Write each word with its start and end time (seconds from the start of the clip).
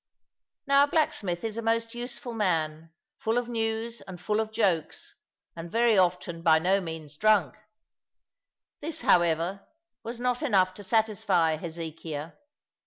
Now 0.65 0.85
a 0.85 0.87
blacksmith 0.87 1.43
is 1.43 1.57
a 1.57 1.61
most 1.61 1.93
useful 1.93 2.33
man, 2.33 2.91
full 3.19 3.37
of 3.37 3.47
news 3.47 4.01
and 4.07 4.19
full 4.19 4.39
of 4.39 4.51
jokes, 4.51 5.13
and 5.55 5.69
very 5.71 5.95
often 5.95 6.41
by 6.41 6.57
no 6.57 6.81
means 6.81 7.17
drunk; 7.17 7.53
this, 8.79 9.01
however, 9.01 9.63
was 10.01 10.19
not 10.19 10.41
enough 10.41 10.73
to 10.73 10.83
satisfy 10.83 11.57
Hezekiah. 11.57 12.31